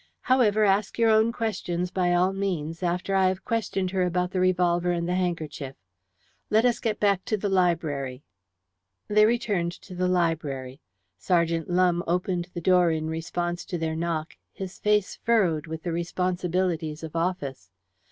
However, 0.21 0.65
ask 0.65 0.97
your 0.97 1.11
own 1.11 1.31
questions, 1.31 1.91
by 1.91 2.11
all 2.11 2.33
means, 2.33 2.81
after 2.81 3.13
I 3.13 3.27
have 3.27 3.45
questioned 3.45 3.91
her 3.91 4.01
about 4.01 4.31
the 4.31 4.39
revolver 4.39 4.89
and 4.89 5.07
the 5.07 5.13
handkerchief. 5.13 5.75
Let 6.49 6.65
us 6.65 6.79
get 6.79 6.99
back 6.99 7.23
to 7.25 7.37
the 7.37 7.49
library." 7.49 8.23
They 9.07 9.27
returned 9.27 9.73
to 9.73 9.93
the 9.93 10.07
library. 10.07 10.81
Sergeant 11.19 11.69
Lumbe 11.69 12.01
opened 12.07 12.45
the 12.55 12.61
door 12.61 12.89
in 12.89 13.11
response 13.11 13.63
to 13.65 13.77
their 13.77 13.95
knock, 13.95 14.33
his 14.51 14.79
face 14.79 15.17
furrowed 15.17 15.67
with 15.67 15.83
the 15.83 15.91
responsibilities 15.93 17.03
of 17.03 17.15
office. 17.15 17.69